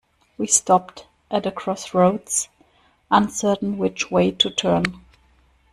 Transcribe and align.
We 0.35 0.47
stopped 0.47 1.05
at 1.29 1.43
the 1.43 1.51
crossroads, 1.51 2.49
uncertain 3.11 3.77
which 3.77 4.09
way 4.09 4.31
to 4.31 4.49
turn 4.49 4.85